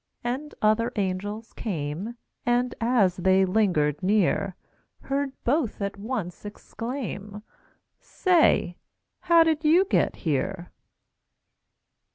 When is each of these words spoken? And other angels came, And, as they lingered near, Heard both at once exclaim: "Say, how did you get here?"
And 0.23 0.55
other 0.63 0.91
angels 0.95 1.53
came, 1.53 2.17
And, 2.43 2.73
as 2.81 3.17
they 3.17 3.45
lingered 3.45 4.01
near, 4.01 4.55
Heard 5.01 5.31
both 5.43 5.79
at 5.79 5.95
once 5.95 6.43
exclaim: 6.43 7.43
"Say, 7.99 8.77
how 9.19 9.43
did 9.43 9.63
you 9.63 9.85
get 9.85 10.15
here?" 10.25 10.71